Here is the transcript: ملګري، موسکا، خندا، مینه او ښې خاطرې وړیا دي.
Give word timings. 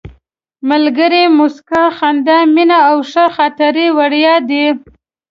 ملګري، 0.69 1.23
موسکا، 1.37 1.83
خندا، 1.97 2.37
مینه 2.55 2.77
او 2.89 2.97
ښې 3.09 3.25
خاطرې 3.35 3.87
وړیا 3.97 4.35
دي. 4.49 4.65